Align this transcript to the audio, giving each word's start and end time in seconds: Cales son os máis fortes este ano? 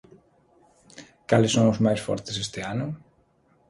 Cales 1.29 1.53
son 1.55 1.65
os 1.73 1.81
máis 1.85 1.99
fortes 2.07 2.35
este 2.45 2.59
ano? 2.73 2.87